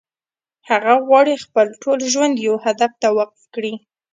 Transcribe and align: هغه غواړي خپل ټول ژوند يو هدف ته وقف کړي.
هغه 0.69 0.93
غواړي 1.07 1.35
خپل 1.45 1.67
ټول 1.81 1.99
ژوند 2.13 2.35
يو 2.47 2.55
هدف 2.65 2.91
ته 3.01 3.07
وقف 3.19 3.41
کړي. 3.55 3.73